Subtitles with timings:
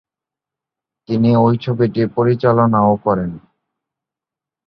[1.09, 3.31] তিনি ঐ ছবিটি পরিচালনাও করেন।